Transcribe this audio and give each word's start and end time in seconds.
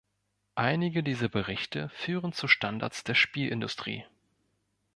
Einige 0.55 1.03
dieser 1.03 1.29
Berichte 1.29 1.89
führen 1.89 2.33
zu 2.33 2.47
Standards 2.47 3.03
der 3.03 3.13
Spielindustrie. 3.13 4.03